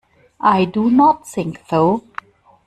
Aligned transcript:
I 0.39 0.65
do 0.65 0.89
not 0.89 1.27
think 1.27 1.61
so. 1.69 2.05